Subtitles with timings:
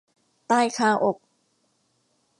[0.51, 1.17] ตายคาอก